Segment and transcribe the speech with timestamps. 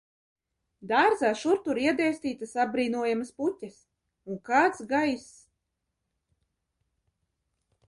[0.91, 3.77] Dārzā šur tur iedēstītas apbrīnojamas puķes,
[4.31, 5.47] un kāds gaiss!